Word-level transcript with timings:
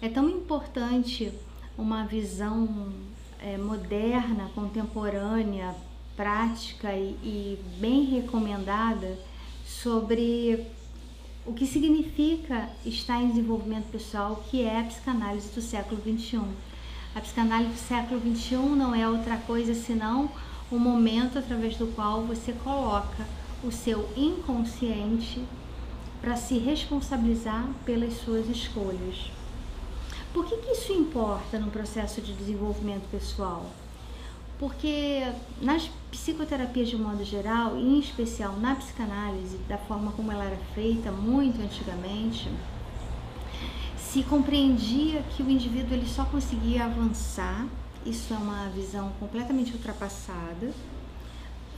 é 0.00 0.08
tão 0.08 0.28
importante 0.28 1.32
uma 1.76 2.04
visão 2.04 2.92
é, 3.40 3.56
moderna, 3.58 4.50
contemporânea, 4.54 5.74
prática 6.16 6.92
e, 6.92 7.16
e 7.22 7.58
bem 7.78 8.04
recomendada 8.04 9.18
sobre 9.66 10.66
o 11.46 11.52
que 11.52 11.66
significa 11.66 12.70
estar 12.84 13.20
em 13.20 13.28
desenvolvimento 13.28 13.90
pessoal, 13.90 14.42
que 14.50 14.62
é 14.62 14.80
a 14.80 14.84
psicanálise 14.84 15.48
do 15.54 15.60
século 15.60 16.00
XXI. 16.00 16.40
A 17.14 17.20
psicanálise 17.20 17.72
do 17.72 17.78
século 17.78 18.20
XXI 18.20 18.56
não 18.56 18.94
é 18.94 19.08
outra 19.08 19.36
coisa 19.36 19.74
senão 19.74 20.30
o 20.70 20.78
momento 20.78 21.38
através 21.38 21.76
do 21.76 21.86
qual 21.94 22.22
você 22.22 22.52
coloca 22.52 23.26
o 23.62 23.70
seu 23.70 24.08
inconsciente 24.16 25.42
para 26.20 26.36
se 26.36 26.58
responsabilizar 26.58 27.68
pelas 27.84 28.14
suas 28.14 28.48
escolhas. 28.48 29.33
Por 30.34 30.46
que, 30.46 30.56
que 30.56 30.72
isso 30.72 30.92
importa 30.92 31.60
no 31.60 31.70
processo 31.70 32.20
de 32.20 32.32
desenvolvimento 32.32 33.08
pessoal? 33.08 33.70
Porque 34.58 35.22
nas 35.62 35.88
psicoterapias 36.10 36.88
de 36.88 36.96
modo 36.96 37.22
geral, 37.24 37.76
e 37.76 37.80
em 37.80 38.00
especial 38.00 38.56
na 38.56 38.74
psicanálise, 38.74 39.58
da 39.68 39.78
forma 39.78 40.10
como 40.10 40.32
ela 40.32 40.44
era 40.44 40.58
feita 40.74 41.12
muito 41.12 41.62
antigamente, 41.62 42.50
se 43.96 44.24
compreendia 44.24 45.22
que 45.36 45.42
o 45.42 45.48
indivíduo 45.48 45.94
ele 45.94 46.08
só 46.08 46.24
conseguia 46.24 46.86
avançar, 46.86 47.66
isso 48.04 48.34
é 48.34 48.36
uma 48.36 48.68
visão 48.70 49.12
completamente 49.20 49.72
ultrapassada, 49.72 50.72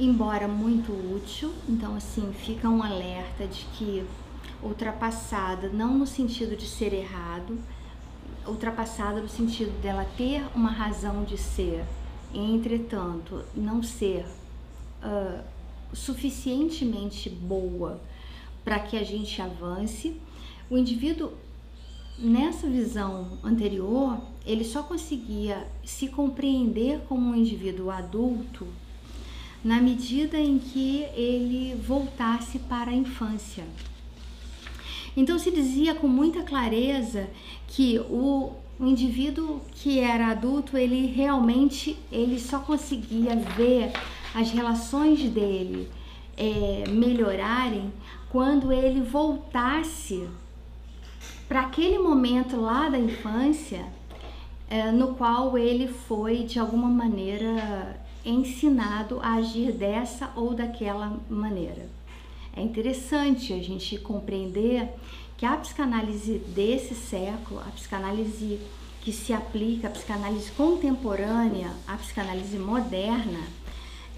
embora 0.01 0.49
muito 0.49 0.93
útil, 1.15 1.53
então 1.69 1.95
assim, 1.95 2.33
fica 2.33 2.71
um 2.71 2.83
alerta 2.83 3.47
de 3.47 3.67
que 3.75 4.07
ultrapassada 4.63 5.69
não 5.69 5.99
no 5.99 6.07
sentido 6.07 6.57
de 6.57 6.67
ser 6.67 6.95
errado, 6.95 7.59
ultrapassada 8.49 9.21
no 9.21 9.29
sentido 9.29 9.71
dela 9.81 10.07
ter 10.17 10.45
uma 10.55 10.71
razão 10.71 11.25
de 11.25 11.37
ser, 11.37 11.85
entretanto, 12.35 13.45
não 13.55 13.83
ser 13.83 14.25
uh, 15.03 15.43
suficientemente 15.93 17.31
boa 17.31 18.01
para 18.65 18.79
que 18.81 18.97
a 18.97 19.05
gente 19.05 19.41
avance, 19.41 20.17
o 20.69 20.77
indivíduo 20.77 21.33
nessa 22.19 22.67
visão 22.67 23.39
anterior, 23.45 24.21
ele 24.45 24.65
só 24.65 24.83
conseguia 24.83 25.67
se 25.85 26.09
compreender 26.09 27.01
como 27.09 27.31
um 27.31 27.35
indivíduo 27.35 27.91
adulto 27.91 28.67
na 29.63 29.81
medida 29.81 30.39
em 30.39 30.59
que 30.59 31.03
ele 31.15 31.75
voltasse 31.75 32.59
para 32.59 32.91
a 32.91 32.95
infância. 32.95 33.65
Então 35.17 35.39
se 35.39 35.51
dizia 35.51 35.95
com 35.95 36.07
muita 36.07 36.43
clareza 36.43 37.29
que 37.67 37.99
o, 37.99 38.53
indivíduo 38.79 39.61
que 39.73 39.99
era 39.99 40.29
adulto, 40.29 40.77
ele 40.77 41.07
realmente 41.07 41.97
ele 42.13 42.39
só 42.39 42.59
conseguia 42.59 43.35
ver 43.35 43.93
as 44.35 44.51
relações 44.51 45.23
dele 45.31 45.89
é, 46.37 46.85
melhorarem 46.89 47.91
quando 48.29 48.71
ele 48.71 49.01
voltasse 49.01 50.29
para 51.49 51.61
aquele 51.61 51.99
momento 51.99 52.61
lá 52.61 52.89
da 52.89 52.99
infância 52.99 53.87
é, 54.69 54.91
no 54.91 55.15
qual 55.15 55.57
ele 55.57 55.89
foi 55.89 56.43
de 56.43 56.59
alguma 56.59 56.89
maneira 56.89 57.99
ensinado 58.25 59.21
a 59.23 59.35
agir 59.35 59.73
dessa 59.73 60.31
ou 60.35 60.53
daquela 60.53 61.19
maneira. 61.31 61.89
É 62.57 62.63
interessante 62.63 63.53
a 63.53 63.63
gente 63.63 63.99
compreender 63.99 64.89
que 65.37 65.45
a 65.45 65.55
psicanálise 65.59 66.39
desse 66.39 66.95
século, 66.95 67.61
a 67.61 67.71
psicanálise 67.71 68.59
que 69.03 69.13
se 69.13 69.35
aplica, 69.35 69.89
a 69.89 69.91
psicanálise 69.91 70.51
contemporânea, 70.53 71.71
a 71.87 71.97
psicanálise 71.97 72.59
moderna, 72.59 73.41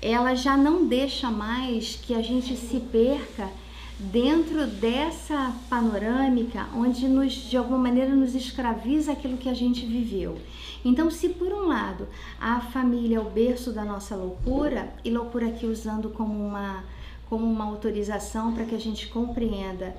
ela 0.00 0.36
já 0.36 0.56
não 0.56 0.86
deixa 0.86 1.28
mais 1.33 1.97
que 1.97 2.15
a 2.15 2.22
gente 2.22 2.56
se 2.56 2.78
perca 2.78 3.50
dentro 3.98 4.69
dessa 4.69 5.53
panorâmica 5.69 6.69
onde 6.77 7.09
nos 7.09 7.32
de 7.32 7.56
alguma 7.56 7.78
maneira 7.78 8.15
nos 8.15 8.37
escraviza 8.37 9.10
aquilo 9.10 9.37
que 9.37 9.48
a 9.48 9.54
gente 9.54 9.84
viveu. 9.84 10.38
Então, 10.84 11.10
se 11.10 11.31
por 11.31 11.53
um 11.53 11.66
lado 11.66 12.06
a 12.41 12.60
família 12.60 13.16
é 13.16 13.21
o 13.21 13.25
berço 13.25 13.72
da 13.72 13.84
nossa 13.84 14.15
loucura, 14.15 14.94
e 15.04 15.10
loucura 15.10 15.48
aqui 15.48 15.66
usando 15.66 16.10
como 16.10 16.32
uma 16.32 16.84
como 17.28 17.44
uma 17.44 17.65
autorização 17.65 18.55
para 18.55 18.65
que 18.65 18.75
a 18.75 18.81
gente 18.81 19.09
compreenda 19.09 19.94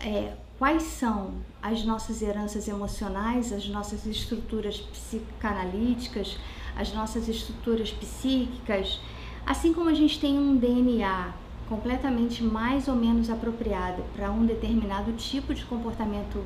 é, 0.00 0.32
quais 0.58 0.82
são 0.82 1.32
as 1.62 1.84
nossas 1.84 2.22
heranças 2.22 2.68
emocionais, 2.68 3.52
as 3.52 3.66
nossas 3.68 4.06
estruturas 4.06 4.78
psicanalíticas, 4.78 6.36
as 6.76 6.92
nossas 6.92 7.28
estruturas 7.28 7.90
psíquicas, 7.90 9.00
assim 9.46 9.72
como 9.72 9.88
a 9.88 9.94
gente 9.94 10.18
tem 10.20 10.38
um 10.38 10.56
DNA 10.56 11.32
completamente 11.68 12.42
mais 12.42 12.88
ou 12.88 12.94
menos 12.94 13.30
apropriado 13.30 14.02
para 14.14 14.30
um 14.30 14.44
determinado 14.44 15.12
tipo 15.12 15.54
de 15.54 15.64
comportamento 15.64 16.44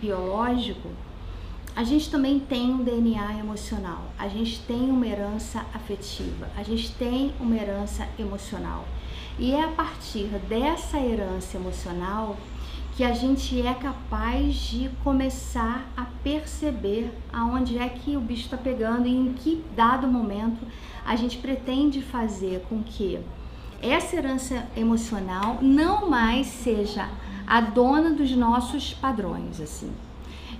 biológico, 0.00 0.88
a 1.74 1.84
gente 1.84 2.10
também 2.10 2.40
tem 2.40 2.70
um 2.70 2.82
DNA 2.82 3.38
emocional, 3.38 4.10
a 4.18 4.28
gente 4.28 4.60
tem 4.60 4.88
uma 4.88 5.06
herança 5.06 5.64
afetiva, 5.74 6.48
a 6.56 6.62
gente 6.62 6.90
tem 6.92 7.34
uma 7.38 7.54
herança 7.54 8.08
emocional. 8.18 8.86
E 9.38 9.52
é 9.52 9.64
a 9.64 9.68
partir 9.68 10.28
dessa 10.48 10.98
herança 10.98 11.56
emocional 11.56 12.36
que 12.96 13.04
a 13.04 13.12
gente 13.12 13.60
é 13.60 13.74
capaz 13.74 14.54
de 14.54 14.88
começar 15.04 15.86
a 15.94 16.06
perceber 16.24 17.12
aonde 17.30 17.78
é 17.78 17.86
que 17.90 18.16
o 18.16 18.20
bicho 18.20 18.44
está 18.44 18.56
pegando 18.56 19.06
e 19.06 19.14
em 19.14 19.34
que 19.34 19.62
dado 19.76 20.08
momento 20.08 20.66
a 21.04 21.14
gente 21.14 21.36
pretende 21.36 22.00
fazer 22.00 22.64
com 22.70 22.82
que 22.82 23.20
essa 23.82 24.16
herança 24.16 24.66
emocional 24.74 25.58
não 25.60 26.08
mais 26.08 26.46
seja 26.46 27.10
a 27.46 27.60
dona 27.60 28.10
dos 28.10 28.34
nossos 28.34 28.94
padrões, 28.94 29.60
assim. 29.60 29.92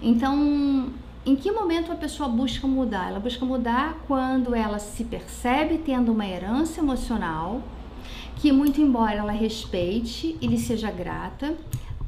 Então, 0.03 0.91
em 1.25 1.35
que 1.35 1.51
momento 1.51 1.91
a 1.91 1.97
pessoa 1.97 2.29
busca 2.29 2.67
mudar? 2.67 3.09
Ela 3.09 3.19
busca 3.19 3.47
mudar 3.47 3.97
quando 4.07 4.55
ela 4.55 4.79
se 4.79 5.05
percebe 5.05 5.79
tendo 5.79 6.13
uma 6.13 6.27
herança 6.27 6.81
emocional 6.81 7.63
que, 8.37 8.53
muito 8.53 8.81
embora 8.81 9.15
ela 9.15 9.33
respeite 9.33 10.37
e 10.41 10.47
lhe 10.47 10.59
seja 10.59 10.91
grata, 10.91 11.57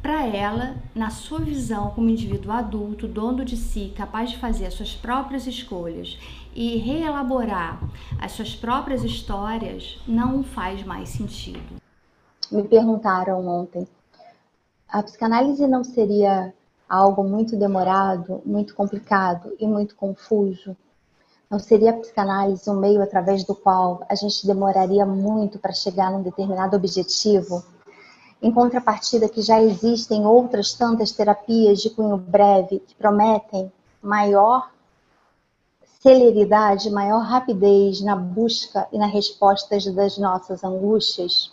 para 0.02 0.26
ela, 0.26 0.76
na 0.94 1.10
sua 1.10 1.40
visão 1.40 1.90
como 1.90 2.08
indivíduo 2.08 2.52
adulto, 2.52 3.08
dono 3.08 3.44
de 3.44 3.56
si, 3.56 3.92
capaz 3.96 4.30
de 4.30 4.38
fazer 4.38 4.66
as 4.66 4.74
suas 4.74 4.94
próprias 4.94 5.46
escolhas 5.46 6.18
e 6.54 6.76
reelaborar 6.76 7.80
as 8.20 8.32
suas 8.32 8.54
próprias 8.54 9.02
histórias, 9.04 9.98
não 10.06 10.42
faz 10.42 10.84
mais 10.84 11.08
sentido. 11.08 11.80
Me 12.50 12.62
perguntaram 12.62 13.46
ontem, 13.46 13.86
a 14.88 15.02
psicanálise 15.02 15.66
não 15.66 15.84
seria 15.84 16.54
algo 16.88 17.22
muito 17.22 17.56
demorado, 17.56 18.40
muito 18.46 18.74
complicado 18.74 19.54
e 19.60 19.66
muito 19.66 19.94
confuso? 19.94 20.76
Não 21.50 21.58
seria 21.58 21.90
a 21.90 21.96
psicanálise 21.96 22.68
um 22.68 22.78
meio 22.78 23.02
através 23.02 23.42
do 23.42 23.54
qual 23.54 24.04
a 24.06 24.14
gente 24.14 24.46
demoraria 24.46 25.06
muito 25.06 25.58
para 25.58 25.72
chegar 25.72 26.12
num 26.12 26.22
determinado 26.22 26.76
objetivo? 26.76 27.64
Em 28.42 28.52
contrapartida, 28.52 29.30
que 29.30 29.40
já 29.40 29.60
existem 29.60 30.26
outras 30.26 30.74
tantas 30.74 31.10
terapias 31.10 31.80
de 31.80 31.88
cunho 31.88 32.18
breve 32.18 32.80
que 32.80 32.94
prometem 32.94 33.72
maior 34.02 34.70
celeridade, 36.00 36.90
maior 36.90 37.22
rapidez 37.22 38.02
na 38.02 38.14
busca 38.14 38.86
e 38.92 38.98
na 38.98 39.06
respostas 39.06 39.86
das 39.86 40.18
nossas 40.18 40.62
angústias? 40.62 41.50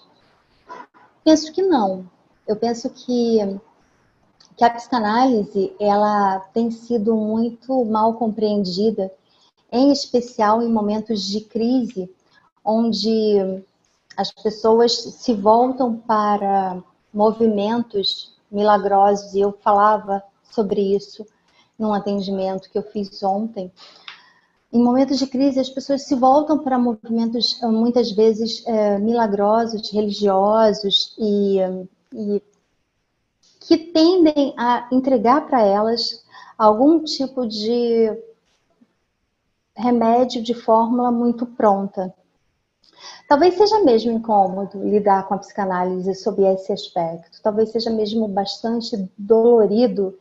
Penso 1.24 1.54
que 1.54 1.62
não. 1.62 2.06
Eu 2.46 2.58
penso 2.58 2.90
que, 2.90 3.60
que 4.58 4.64
a 4.64 4.70
psicanálise 4.70 5.74
ela 5.80 6.42
tem 6.54 6.70
sido 6.70 7.16
muito 7.16 7.84
mal 7.86 8.14
compreendida 8.16 9.10
em 9.76 9.92
especial 9.92 10.62
em 10.62 10.72
momentos 10.72 11.22
de 11.28 11.42
crise, 11.42 12.10
onde 12.64 13.64
as 14.16 14.32
pessoas 14.32 14.94
se 14.94 15.34
voltam 15.34 15.98
para 15.98 16.82
movimentos 17.14 18.34
milagrosos, 18.50 19.34
e 19.34 19.42
eu 19.42 19.52
falava 19.62 20.24
sobre 20.50 20.96
isso 20.96 21.26
num 21.78 21.94
atendimento 21.94 22.70
que 22.72 22.78
eu 22.78 22.84
fiz 22.84 23.22
ontem. 23.22 23.70
Em 24.72 24.82
momentos 24.82 25.20
de 25.20 25.28
crise, 25.28 25.60
as 25.60 25.70
pessoas 25.70 26.04
se 26.04 26.16
voltam 26.16 26.60
para 26.60 26.80
movimentos 26.80 27.62
eh, 27.62 27.68
muitas 27.68 28.12
vezes 28.12 28.66
é, 28.66 28.98
milagrosos, 28.98 29.92
religiosos 29.92 31.14
e, 31.20 31.60
e 32.14 32.42
que 33.60 33.78
tendem 33.78 34.54
a 34.58 34.88
entregar 34.92 35.48
para 35.48 35.62
elas 35.62 36.24
algum 36.58 37.04
tipo 37.04 37.46
de 37.46 38.10
remédio 39.76 40.42
de 40.42 40.54
fórmula 40.54 41.12
muito 41.12 41.46
pronta. 41.46 42.14
Talvez 43.28 43.56
seja 43.56 43.84
mesmo 43.84 44.12
incômodo 44.12 44.84
lidar 44.84 45.28
com 45.28 45.34
a 45.34 45.38
psicanálise 45.38 46.14
sob 46.16 46.44
esse 46.44 46.72
aspecto. 46.72 47.42
Talvez 47.42 47.72
seja 47.72 47.90
mesmo 47.90 48.28
bastante 48.28 49.10
dolorido 49.18 50.18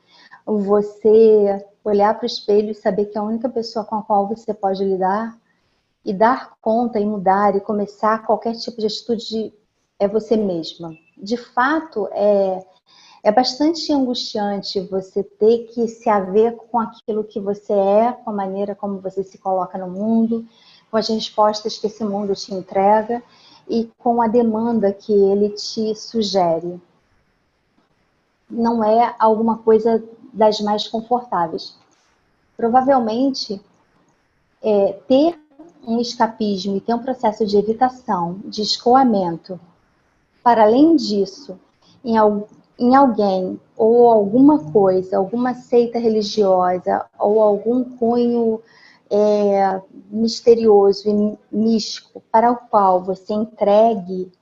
você 0.47 1.65
olhar 1.85 2.15
para 2.15 2.25
o 2.25 2.27
espelho 2.27 2.71
e 2.71 2.75
saber 2.75 3.07
que 3.07 3.19
a 3.19 3.23
única 3.23 3.49
pessoa 3.49 3.85
com 3.85 3.97
a 3.97 4.03
qual 4.03 4.27
você 4.27 4.53
pode 4.53 4.85
lidar 4.85 5.39
e 6.05 6.13
dar 6.13 6.55
conta 6.61 6.99
e 6.99 7.07
mudar 7.07 7.55
e 7.57 7.61
começar 7.61 8.25
qualquer 8.27 8.55
tipo 8.55 8.79
de 8.79 8.87
atitude 8.87 9.53
é 9.99 10.09
você 10.09 10.37
mesma. 10.37 10.95
De 11.17 11.37
fato, 11.37 12.09
é, 12.13 12.59
é 13.25 13.33
bastante 13.33 13.91
angustiante 13.91 14.79
você 14.81 15.23
ter 15.25 15.67
que 15.69 15.89
se 15.89 16.11
haver 16.11 16.57
com 16.57 16.79
aquilo 16.79 17.25
que 17.25 17.41
você 17.41 17.73
é, 17.73 18.13
com 18.13 18.29
a 18.29 18.35
maneira 18.35 18.75
como 18.75 19.01
você 19.01 19.25
se 19.25 19.39
coloca 19.39 19.79
no 19.79 19.89
mundo, 19.89 20.47
com 20.91 20.99
as 20.99 21.09
respostas 21.09 21.79
que 21.79 21.87
esse 21.87 22.05
mundo 22.05 22.35
te 22.35 22.53
entrega 22.53 23.23
e 23.67 23.91
com 23.97 24.21
a 24.21 24.29
demanda 24.29 24.93
que 24.93 25.11
ele 25.11 25.49
te 25.49 25.95
sugere. 25.95 26.79
Não 28.49 28.85
é 28.85 29.17
alguma 29.19 29.57
coisa 29.57 30.05
das 30.31 30.61
mais 30.61 30.87
confortáveis. 30.87 31.79
Provavelmente, 32.55 33.59
é, 34.63 34.93
ter 35.09 35.41
um 35.87 35.99
escapismo 35.99 36.77
e 36.77 36.81
ter 36.81 36.93
um 36.93 37.03
processo 37.03 37.47
de 37.47 37.57
evitação, 37.57 38.39
de 38.45 38.61
escoamento, 38.61 39.59
para 40.43 40.65
além 40.65 40.95
disso, 40.95 41.59
em, 42.05 42.19
em 42.79 42.95
alguém 42.95 43.61
ou 43.77 44.09
alguma 44.09 44.71
coisa, 44.73 45.17
alguma 45.17 45.55
seita 45.55 45.99
religiosa 45.99 47.05
ou 47.19 47.41
algum 47.41 47.85
cunho 47.97 48.61
é, 49.11 49.81
misterioso 50.11 51.09
e 51.09 51.39
místico 51.55 52.23
para 52.33 52.51
o 52.51 52.57
qual 52.57 53.03
você 53.03 53.33
entregue 53.33 54.33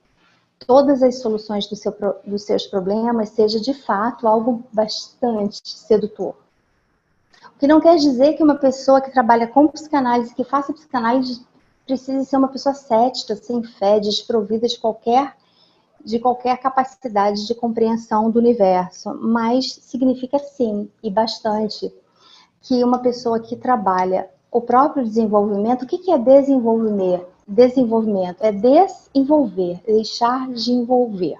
todas 0.65 1.03
as 1.03 1.19
soluções 1.19 1.67
do 1.67 1.75
seu, 1.75 1.93
dos 2.25 2.43
seus 2.43 2.65
problemas, 2.65 3.29
seja 3.29 3.59
de 3.59 3.73
fato 3.73 4.27
algo 4.27 4.63
bastante 4.71 5.59
sedutor. 5.63 6.35
O 7.55 7.59
que 7.59 7.67
não 7.67 7.81
quer 7.81 7.97
dizer 7.97 8.33
que 8.33 8.43
uma 8.43 8.55
pessoa 8.55 9.01
que 9.01 9.11
trabalha 9.11 9.47
com 9.47 9.67
psicanálise, 9.67 10.33
que 10.33 10.43
faça 10.43 10.73
psicanálise, 10.73 11.45
precise 11.85 12.25
ser 12.25 12.37
uma 12.37 12.47
pessoa 12.47 12.73
cética, 12.73 13.35
sem 13.35 13.61
fé, 13.61 13.99
desprovida 13.99 14.67
de 14.67 14.79
qualquer 14.79 15.35
de 16.03 16.19
qualquer 16.19 16.57
capacidade 16.57 17.47
de 17.47 17.55
compreensão 17.55 18.29
do 18.29 18.39
universo, 18.39 19.13
mas 19.21 19.73
significa 19.81 20.37
sim, 20.39 20.89
e 21.01 21.09
bastante, 21.09 21.93
que 22.61 22.83
uma 22.83 22.99
pessoa 22.99 23.39
que 23.39 23.55
trabalha 23.55 24.29
o 24.51 24.61
próprio 24.61 25.03
desenvolvimento, 25.03 25.83
o 25.83 25.87
que 25.87 26.11
é 26.11 26.17
desenvolvimento? 26.17 27.25
Desenvolvimento 27.47 28.41
é 28.41 28.51
desenvolver, 28.51 29.81
deixar 29.85 30.49
de 30.51 30.71
envolver. 30.71 31.37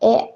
É 0.00 0.34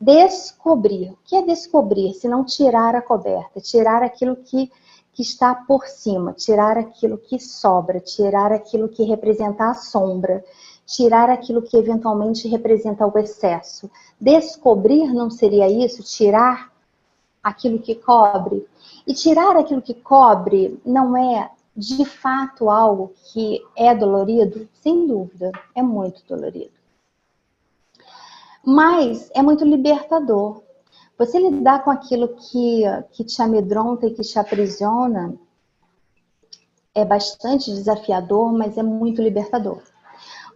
descobrir. 0.00 1.10
O 1.10 1.18
que 1.24 1.36
é 1.36 1.42
descobrir? 1.42 2.14
Se 2.14 2.26
não 2.28 2.44
tirar 2.44 2.94
a 2.94 3.02
coberta, 3.02 3.60
tirar 3.60 4.02
aquilo 4.02 4.36
que, 4.36 4.70
que 5.12 5.22
está 5.22 5.54
por 5.54 5.86
cima, 5.86 6.32
tirar 6.32 6.76
aquilo 6.76 7.16
que 7.16 7.38
sobra, 7.38 8.00
tirar 8.00 8.50
aquilo 8.50 8.88
que 8.88 9.04
representa 9.04 9.70
a 9.70 9.74
sombra, 9.74 10.44
tirar 10.86 11.30
aquilo 11.30 11.62
que 11.62 11.76
eventualmente 11.76 12.48
representa 12.48 13.06
o 13.06 13.18
excesso. 13.18 13.90
Descobrir 14.20 15.12
não 15.12 15.30
seria 15.30 15.68
isso? 15.68 16.02
Tirar 16.02 16.72
aquilo 17.42 17.78
que 17.78 17.94
cobre? 17.94 18.66
E 19.06 19.14
tirar 19.14 19.56
aquilo 19.56 19.82
que 19.82 19.94
cobre 19.94 20.80
não 20.84 21.16
é 21.16 21.50
de 21.76 22.04
fato 22.04 22.70
algo 22.70 23.12
que 23.32 23.62
é 23.76 23.94
dolorido? 23.94 24.68
Sem 24.74 25.06
dúvida, 25.06 25.50
é 25.74 25.82
muito 25.82 26.22
dolorido. 26.28 26.72
Mas 28.64 29.30
é 29.34 29.42
muito 29.42 29.64
libertador. 29.64 30.62
Você 31.18 31.38
lidar 31.38 31.84
com 31.84 31.90
aquilo 31.90 32.28
que, 32.28 32.82
que 33.12 33.24
te 33.24 33.40
amedronta 33.40 34.06
e 34.06 34.14
que 34.14 34.22
te 34.22 34.38
aprisiona 34.38 35.34
é 36.94 37.04
bastante 37.04 37.70
desafiador, 37.70 38.52
mas 38.52 38.78
é 38.78 38.82
muito 38.82 39.20
libertador. 39.20 39.82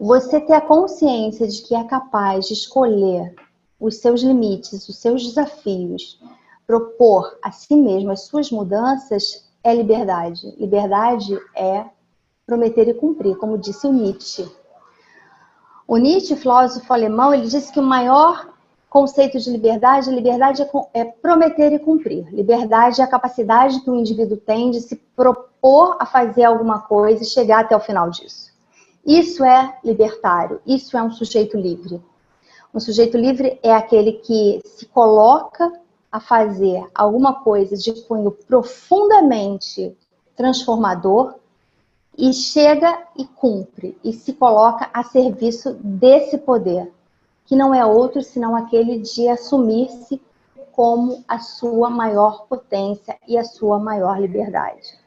Você 0.00 0.40
ter 0.40 0.52
a 0.52 0.60
consciência 0.60 1.48
de 1.48 1.60
que 1.62 1.74
é 1.74 1.82
capaz 1.82 2.46
de 2.46 2.52
escolher 2.52 3.34
os 3.80 3.96
seus 3.96 4.22
limites, 4.22 4.88
os 4.88 4.96
seus 4.96 5.24
desafios, 5.24 6.20
propor 6.64 7.36
a 7.42 7.50
si 7.50 7.74
mesmo 7.74 8.12
as 8.12 8.22
suas 8.22 8.48
mudanças 8.52 9.44
é 9.64 9.74
liberdade. 9.74 10.54
Liberdade 10.56 11.36
é 11.52 11.84
prometer 12.46 12.86
e 12.86 12.94
cumprir, 12.94 13.36
como 13.38 13.58
disse 13.58 13.88
o 13.88 13.92
Nietzsche. 13.92 14.48
O 15.84 15.96
Nietzsche, 15.96 16.36
filósofo 16.36 16.92
alemão, 16.92 17.34
ele 17.34 17.48
disse 17.48 17.72
que 17.72 17.80
o 17.80 17.82
maior 17.82 18.54
conceito 18.88 19.36
de 19.40 19.50
liberdade, 19.50 20.10
liberdade 20.10 20.62
é, 20.62 21.00
é 21.00 21.04
prometer 21.06 21.72
e 21.72 21.78
cumprir. 21.78 22.32
Liberdade 22.32 23.00
é 23.00 23.04
a 23.04 23.08
capacidade 23.08 23.80
que 23.80 23.90
o 23.90 23.96
indivíduo 23.96 24.36
tem 24.36 24.70
de 24.70 24.80
se 24.80 24.94
propor 25.16 25.96
a 25.98 26.06
fazer 26.06 26.44
alguma 26.44 26.82
coisa 26.82 27.24
e 27.24 27.26
chegar 27.26 27.64
até 27.64 27.76
o 27.76 27.80
final 27.80 28.08
disso. 28.10 28.56
Isso 29.08 29.42
é 29.42 29.78
libertário, 29.82 30.60
isso 30.66 30.94
é 30.94 31.02
um 31.02 31.10
sujeito 31.10 31.56
livre. 31.56 31.98
Um 32.74 32.78
sujeito 32.78 33.16
livre 33.16 33.58
é 33.62 33.72
aquele 33.72 34.12
que 34.12 34.60
se 34.66 34.84
coloca 34.84 35.72
a 36.12 36.20
fazer 36.20 36.86
alguma 36.94 37.42
coisa 37.42 37.74
de 37.74 38.02
cunho 38.02 38.30
profundamente 38.30 39.96
transformador 40.36 41.36
e 42.18 42.34
chega 42.34 43.02
e 43.16 43.24
cumpre 43.24 43.96
e 44.04 44.12
se 44.12 44.34
coloca 44.34 44.90
a 44.92 45.02
serviço 45.02 45.72
desse 45.82 46.36
poder, 46.36 46.92
que 47.46 47.56
não 47.56 47.74
é 47.74 47.86
outro 47.86 48.22
senão 48.22 48.54
aquele 48.54 48.98
de 48.98 49.26
assumir-se 49.26 50.20
como 50.72 51.24
a 51.26 51.38
sua 51.38 51.88
maior 51.88 52.46
potência 52.46 53.16
e 53.26 53.38
a 53.38 53.44
sua 53.44 53.78
maior 53.78 54.20
liberdade. 54.20 54.98